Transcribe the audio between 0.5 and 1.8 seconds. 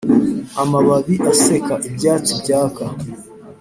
amababi aseka,